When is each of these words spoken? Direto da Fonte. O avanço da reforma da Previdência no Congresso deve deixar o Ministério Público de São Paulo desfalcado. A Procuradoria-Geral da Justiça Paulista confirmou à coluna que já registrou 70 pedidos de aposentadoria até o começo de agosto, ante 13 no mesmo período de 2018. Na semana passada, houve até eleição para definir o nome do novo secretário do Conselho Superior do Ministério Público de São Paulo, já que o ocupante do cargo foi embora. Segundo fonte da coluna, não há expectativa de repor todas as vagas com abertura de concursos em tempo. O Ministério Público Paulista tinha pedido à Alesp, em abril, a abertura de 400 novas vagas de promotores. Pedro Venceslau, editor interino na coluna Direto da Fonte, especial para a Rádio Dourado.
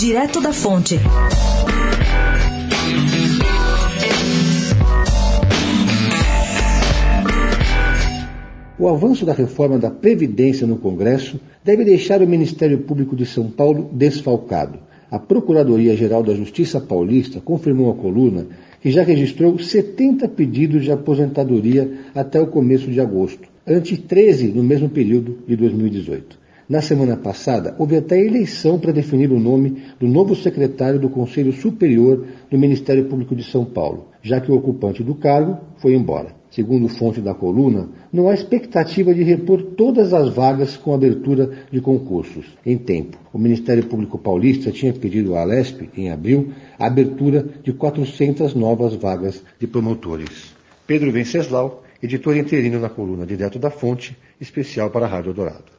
Direto 0.00 0.40
da 0.40 0.50
Fonte. 0.50 0.98
O 8.78 8.88
avanço 8.88 9.26
da 9.26 9.34
reforma 9.34 9.78
da 9.78 9.90
Previdência 9.90 10.66
no 10.66 10.78
Congresso 10.78 11.38
deve 11.62 11.84
deixar 11.84 12.22
o 12.22 12.26
Ministério 12.26 12.78
Público 12.78 13.14
de 13.14 13.26
São 13.26 13.50
Paulo 13.50 13.90
desfalcado. 13.92 14.78
A 15.10 15.18
Procuradoria-Geral 15.18 16.22
da 16.22 16.34
Justiça 16.34 16.80
Paulista 16.80 17.38
confirmou 17.38 17.90
à 17.90 17.94
coluna 17.94 18.46
que 18.80 18.90
já 18.90 19.02
registrou 19.02 19.58
70 19.58 20.26
pedidos 20.28 20.84
de 20.84 20.92
aposentadoria 20.92 21.92
até 22.14 22.40
o 22.40 22.46
começo 22.46 22.90
de 22.90 23.02
agosto, 23.02 23.46
ante 23.66 23.98
13 23.98 24.48
no 24.48 24.62
mesmo 24.62 24.88
período 24.88 25.36
de 25.46 25.56
2018. 25.56 26.40
Na 26.70 26.80
semana 26.80 27.16
passada, 27.16 27.74
houve 27.80 27.96
até 27.96 28.16
eleição 28.16 28.78
para 28.78 28.92
definir 28.92 29.32
o 29.32 29.40
nome 29.40 29.82
do 29.98 30.06
novo 30.06 30.36
secretário 30.36 31.00
do 31.00 31.08
Conselho 31.08 31.52
Superior 31.52 32.24
do 32.48 32.56
Ministério 32.56 33.06
Público 33.06 33.34
de 33.34 33.42
São 33.42 33.64
Paulo, 33.64 34.06
já 34.22 34.40
que 34.40 34.52
o 34.52 34.54
ocupante 34.54 35.02
do 35.02 35.16
cargo 35.16 35.58
foi 35.78 35.94
embora. 35.94 36.32
Segundo 36.48 36.86
fonte 36.86 37.20
da 37.20 37.34
coluna, 37.34 37.88
não 38.12 38.28
há 38.28 38.34
expectativa 38.34 39.12
de 39.12 39.24
repor 39.24 39.60
todas 39.76 40.14
as 40.14 40.28
vagas 40.28 40.76
com 40.76 40.94
abertura 40.94 41.50
de 41.72 41.80
concursos 41.80 42.46
em 42.64 42.78
tempo. 42.78 43.18
O 43.32 43.38
Ministério 43.38 43.86
Público 43.86 44.16
Paulista 44.16 44.70
tinha 44.70 44.92
pedido 44.92 45.34
à 45.34 45.40
Alesp, 45.40 45.90
em 45.96 46.12
abril, 46.12 46.52
a 46.78 46.86
abertura 46.86 47.48
de 47.64 47.72
400 47.72 48.54
novas 48.54 48.94
vagas 48.94 49.42
de 49.58 49.66
promotores. 49.66 50.54
Pedro 50.86 51.10
Venceslau, 51.10 51.82
editor 52.00 52.36
interino 52.36 52.78
na 52.78 52.88
coluna 52.88 53.26
Direto 53.26 53.58
da 53.58 53.70
Fonte, 53.70 54.16
especial 54.40 54.88
para 54.90 55.06
a 55.06 55.08
Rádio 55.08 55.34
Dourado. 55.34 55.70